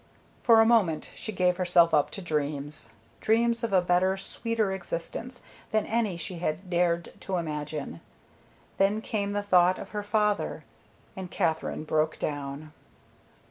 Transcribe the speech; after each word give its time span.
For 0.41 0.59
a 0.59 0.65
moment 0.65 1.11
she 1.13 1.31
gave 1.31 1.57
herself 1.57 1.93
up 1.93 2.09
to 2.09 2.23
dreams, 2.23 2.89
dreams 3.19 3.63
of 3.63 3.71
a 3.71 3.83
better, 3.83 4.17
sweeter 4.17 4.71
existence 4.71 5.43
than 5.69 5.85
any 5.85 6.17
she 6.17 6.39
had 6.39 6.71
dared 6.71 7.13
to 7.21 7.35
imagine, 7.37 8.01
then 8.79 9.01
came 9.01 9.33
the 9.33 9.43
thought 9.43 9.77
of 9.77 9.89
her 9.89 10.01
father, 10.01 10.63
and 11.15 11.29
Katherine 11.29 11.83
broke 11.83 12.17
down. 12.17 12.73